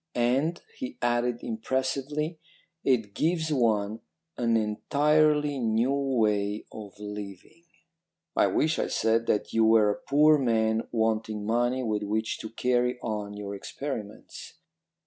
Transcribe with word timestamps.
'And,' 0.15 0.63
he 0.79 0.97
added 0.99 1.43
impressively, 1.43 2.39
'it 2.83 3.13
gives 3.13 3.53
one 3.53 3.99
an 4.35 4.57
entirely 4.57 5.59
new 5.59 5.93
way 5.93 6.65
of 6.71 6.95
living.' 6.97 7.65
"'I 8.35 8.47
wish,' 8.47 8.79
I 8.79 8.87
said, 8.87 9.27
'that 9.27 9.53
you 9.53 9.63
were 9.63 9.91
a 9.91 9.99
poor 10.09 10.39
man 10.39 10.87
wanting 10.91 11.45
money 11.45 11.83
with 11.83 12.01
which 12.01 12.39
to 12.39 12.49
carry 12.49 12.97
on 13.01 13.35
your 13.35 13.53
experiments. 13.53 14.55